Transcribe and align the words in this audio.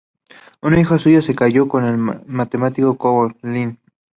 Una 0.63 0.79
hija 0.79 0.97
suya 0.97 1.21
se 1.21 1.35
casó 1.35 1.67
con 1.67 1.85
el 1.85 1.95
matemático 2.25 2.97
Courant. 2.97 3.79